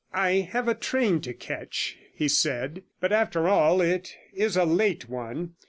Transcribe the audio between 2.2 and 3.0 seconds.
said;